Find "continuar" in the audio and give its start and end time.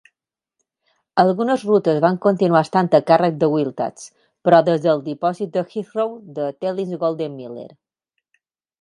2.23-2.63